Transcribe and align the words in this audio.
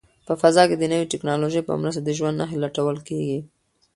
په 0.27 0.33
فضا 0.41 0.63
کې 0.69 0.75
د 0.79 0.83
نوې 0.91 1.05
ټیکنالوژۍ 1.11 1.61
په 1.65 1.73
مرسته 1.81 2.01
د 2.03 2.09
ژوند 2.17 2.39
نښې 2.39 2.57
لټول 2.65 2.97
کیږي. 3.07 3.39